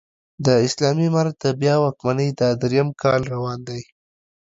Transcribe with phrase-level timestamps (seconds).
[0.45, 3.81] د اسلامي امارت د بيا واکمنۍ دا درېيم کال روان دی